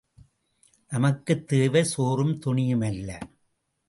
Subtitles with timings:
[0.91, 3.09] நமக்குத் தேவை சோறும் துணியும் அல்ல!